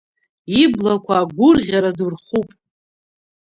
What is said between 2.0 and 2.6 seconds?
рхуп.